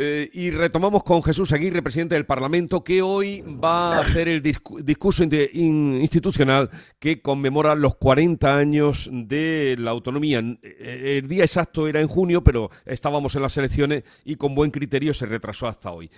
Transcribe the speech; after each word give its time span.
Eh, 0.00 0.30
y 0.32 0.52
retomamos 0.52 1.02
con 1.02 1.24
Jesús 1.24 1.50
Aguirre, 1.50 1.82
presidente 1.82 2.14
del 2.14 2.24
Parlamento, 2.24 2.84
que 2.84 3.02
hoy 3.02 3.40
va 3.42 3.96
a 3.96 4.02
hacer 4.02 4.28
el 4.28 4.40
discurso 4.42 5.24
institucional 5.24 6.70
que 7.00 7.20
conmemora 7.20 7.74
los 7.74 7.96
40 7.96 8.56
años 8.56 9.10
de 9.12 9.74
la 9.76 9.90
autonomía. 9.90 10.38
Eh, 10.62 11.18
el 11.20 11.26
día 11.26 11.42
exacto 11.42 11.88
era 11.88 12.00
en 12.00 12.06
junio, 12.06 12.44
pero 12.44 12.70
estábamos 12.86 13.34
en 13.34 13.42
las 13.42 13.56
elecciones 13.56 14.04
y 14.24 14.36
con 14.36 14.54
buen 14.54 14.70
criterio 14.70 15.12
se 15.14 15.26
retrasó 15.26 15.66
hasta 15.66 15.90
hoy. 15.90 16.08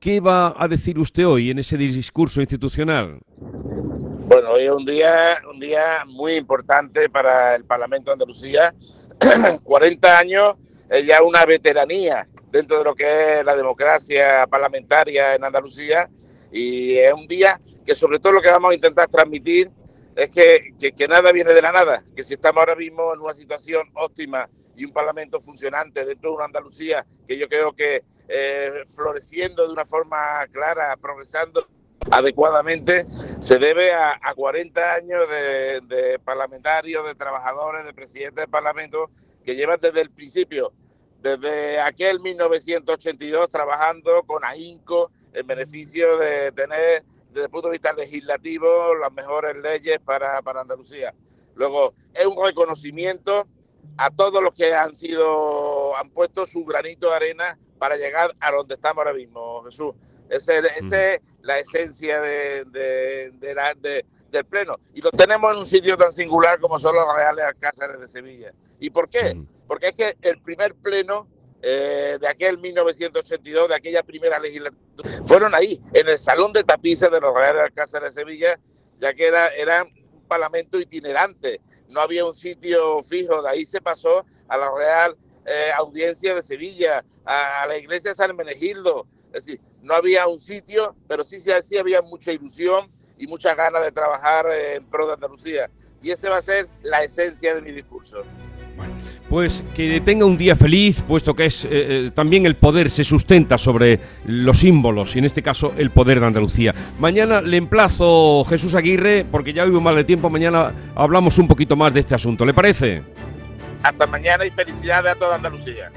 ¿Qué 0.00 0.20
va 0.20 0.54
a 0.56 0.66
decir 0.66 0.98
usted 0.98 1.26
hoy 1.26 1.50
en 1.50 1.58
ese 1.58 1.76
discurso 1.76 2.40
institucional? 2.40 3.18
Bueno, 4.28 4.52
hoy 4.52 4.62
es 4.62 4.70
un 4.70 4.86
día, 4.86 5.42
un 5.52 5.60
día 5.60 6.06
muy 6.06 6.36
importante 6.36 7.10
para 7.10 7.54
el 7.54 7.66
Parlamento 7.66 8.06
de 8.06 8.12
Andalucía. 8.14 8.74
40 9.62 10.18
años 10.18 10.54
es 10.88 11.04
ya 11.04 11.22
una 11.22 11.44
veteranía 11.44 12.26
dentro 12.50 12.78
de 12.78 12.84
lo 12.84 12.94
que 12.94 13.40
es 13.40 13.44
la 13.44 13.56
democracia 13.56 14.46
parlamentaria 14.46 15.34
en 15.34 15.44
Andalucía. 15.44 16.08
Y 16.52 16.96
es 16.96 17.12
un 17.12 17.26
día 17.26 17.60
que 17.84 17.94
sobre 17.94 18.18
todo 18.18 18.34
lo 18.34 18.42
que 18.42 18.50
vamos 18.50 18.72
a 18.72 18.74
intentar 18.74 19.08
transmitir 19.08 19.70
es 20.16 20.30
que, 20.30 20.74
que, 20.96 21.08
nada 21.08 21.30
viene 21.30 21.52
de 21.52 21.60
la 21.60 21.72
nada, 21.72 22.02
que 22.14 22.24
si 22.24 22.34
estamos 22.34 22.60
ahora 22.60 22.74
mismo 22.74 23.12
en 23.12 23.20
una 23.20 23.34
situación 23.34 23.90
óptima 23.94 24.48
y 24.74 24.84
un 24.84 24.92
parlamento 24.92 25.40
funcionante 25.42 26.04
dentro 26.06 26.30
de 26.30 26.36
una 26.36 26.46
Andalucía 26.46 27.04
que 27.28 27.36
yo 27.36 27.48
creo 27.48 27.74
que 27.74 28.02
eh, 28.28 28.84
floreciendo 28.88 29.66
de 29.66 29.72
una 29.72 29.84
forma 29.84 30.46
clara, 30.50 30.96
progresando 30.96 31.68
adecuadamente, 32.10 33.06
se 33.40 33.58
debe 33.58 33.92
a, 33.92 34.18
40 34.34 34.94
años 34.94 35.28
de, 35.28 35.80
de, 35.82 36.18
parlamentarios, 36.18 37.06
de 37.06 37.14
trabajadores, 37.14 37.84
de 37.84 37.92
presidentes 37.92 38.44
de 38.44 38.50
parlamento 38.50 39.10
que 39.44 39.54
llevan 39.54 39.78
desde 39.80 40.00
el 40.00 40.10
principio 40.10 40.72
desde 41.22 41.80
aquel 41.80 42.20
1982 42.20 43.48
trabajando 43.50 44.22
con 44.24 44.44
AINCO 44.44 45.10
en 45.32 45.46
beneficio 45.46 46.16
de 46.18 46.52
tener 46.52 47.04
desde 47.30 47.44
el 47.44 47.50
punto 47.50 47.68
de 47.68 47.72
vista 47.72 47.92
legislativo 47.92 48.94
las 48.94 49.12
mejores 49.12 49.56
leyes 49.56 49.98
para, 49.98 50.40
para 50.42 50.62
Andalucía. 50.62 51.14
Luego, 51.54 51.94
es 52.14 52.24
un 52.24 52.42
reconocimiento 52.42 53.46
a 53.98 54.10
todos 54.10 54.42
los 54.42 54.52
que 54.54 54.74
han 54.74 54.94
sido, 54.94 55.96
han 55.96 56.10
puesto 56.10 56.46
su 56.46 56.64
granito 56.64 57.10
de 57.10 57.16
arena 57.16 57.58
para 57.78 57.96
llegar 57.96 58.34
a 58.40 58.50
donde 58.50 58.74
estamos 58.74 58.98
ahora 58.98 59.14
mismo, 59.14 59.62
Jesús. 59.64 59.94
Esa 60.28 60.54
es 60.54 61.20
la 61.42 61.58
esencia 61.58 62.20
de, 62.20 62.64
de, 62.64 63.54
la, 63.54 63.74
del 63.74 64.44
Pleno. 64.44 64.78
Y 64.94 65.00
lo 65.00 65.10
tenemos 65.10 65.52
en 65.52 65.58
un 65.58 65.66
sitio 65.66 65.96
tan 65.96 66.12
singular 66.12 66.58
como 66.60 66.78
son 66.78 66.96
los 66.96 67.06
Reales 67.14 67.44
Alcázares 67.44 68.00
de 68.00 68.06
Sevilla. 68.06 68.52
¿Y 68.80 68.90
por 68.90 69.08
qué? 69.08 69.36
Porque 69.66 69.88
es 69.88 69.94
que 69.94 70.16
el 70.22 70.40
primer 70.40 70.74
Pleno 70.74 71.28
eh, 71.62 72.18
de 72.20 72.28
aquel 72.28 72.58
1982, 72.58 73.68
de 73.68 73.74
aquella 73.74 74.02
primera 74.02 74.38
legislatura, 74.38 74.82
fueron 75.24 75.54
ahí, 75.54 75.80
en 75.92 76.08
el 76.08 76.18
Salón 76.18 76.52
de 76.52 76.62
Tapices 76.62 77.10
de 77.10 77.20
los 77.20 77.34
Reales 77.34 77.62
Alcázares 77.62 78.14
de 78.14 78.20
Sevilla, 78.20 78.60
ya 79.00 79.14
que 79.14 79.26
era, 79.26 79.48
era 79.48 79.84
un 79.84 80.24
parlamento 80.28 80.78
itinerante. 80.78 81.60
No 81.88 82.00
había 82.00 82.24
un 82.24 82.34
sitio 82.34 83.02
fijo, 83.02 83.42
de 83.42 83.48
ahí 83.48 83.66
se 83.66 83.80
pasó 83.80 84.24
a 84.48 84.56
la 84.56 84.70
Real 84.70 85.16
eh, 85.46 85.70
Audiencia 85.76 86.34
de 86.34 86.42
Sevilla, 86.42 87.04
a, 87.24 87.66
la 87.66 87.76
iglesia 87.76 88.10
de 88.10 88.16
San 88.16 88.36
Menegildo. 88.36 89.06
Es 89.32 89.46
decir, 89.46 89.60
no 89.82 89.94
había 89.94 90.26
un 90.26 90.38
sitio, 90.38 90.94
pero 91.08 91.24
sí, 91.24 91.40
sí, 91.40 91.50
sí 91.62 91.78
había 91.78 92.02
mucha 92.02 92.32
ilusión 92.32 92.90
y 93.18 93.26
muchas 93.26 93.56
ganas 93.56 93.82
de 93.82 93.92
trabajar 93.92 94.46
en 94.50 94.84
pro 94.86 95.06
de 95.06 95.14
Andalucía. 95.14 95.70
Y 96.02 96.10
esa 96.10 96.30
va 96.30 96.38
a 96.38 96.42
ser 96.42 96.68
la 96.82 97.02
esencia 97.02 97.54
de 97.54 97.62
mi 97.62 97.72
discurso. 97.72 98.22
Bueno, 98.76 98.92
pues 99.28 99.64
que 99.74 100.00
tenga 100.00 100.26
un 100.26 100.36
día 100.36 100.54
feliz, 100.54 101.02
puesto 101.02 101.34
que 101.34 101.46
es 101.46 101.64
eh, 101.64 101.68
eh, 101.72 102.10
también 102.14 102.46
el 102.46 102.56
poder 102.56 102.90
se 102.90 103.04
sustenta 103.04 103.58
sobre 103.58 103.98
los 104.26 104.58
símbolos, 104.58 105.16
y 105.16 105.18
en 105.18 105.24
este 105.24 105.42
caso 105.42 105.72
el 105.78 105.90
poder 105.90 106.20
de 106.20 106.26
Andalucía. 106.26 106.74
Mañana 106.98 107.40
le 107.40 107.56
emplazo 107.56 108.44
Jesús 108.44 108.74
Aguirre, 108.74 109.24
porque 109.30 109.52
ya 109.52 109.64
vivo 109.64 109.80
mal 109.80 109.96
de 109.96 110.04
tiempo, 110.04 110.28
mañana 110.30 110.72
hablamos 110.94 111.38
un 111.38 111.48
poquito 111.48 111.74
más 111.74 111.94
de 111.94 112.00
este 112.00 112.14
asunto. 112.14 112.44
¿Le 112.44 112.54
parece? 112.54 113.02
Hasta 113.82 114.06
mañana 114.06 114.44
y 114.44 114.50
felicidades 114.50 115.12
a 115.12 115.14
toda 115.14 115.36
Andalucía. 115.36 115.90